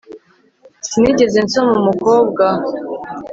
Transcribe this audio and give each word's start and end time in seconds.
Sinigeze 0.87 1.37
nsoma 1.45 1.71
umukobwa 1.81 2.43